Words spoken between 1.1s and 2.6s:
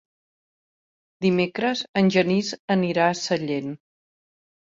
Dimecres en Genís